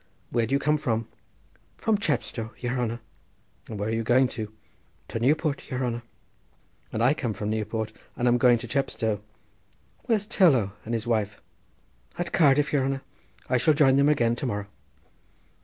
[0.31, 1.07] Where do you come from?"
[1.77, 3.01] "From Chepstow, yere hanner."
[3.67, 4.51] "And where are you going to?"
[5.09, 6.01] "To Newport, yere hanner."
[6.91, 9.21] "And I come from Newport, and am going to Chepstow.
[10.05, 11.39] Where's Tourlough and his wife?"
[12.17, 13.03] "At Cardiff, yere hanner;
[13.47, 14.65] I shall join them again to morrow."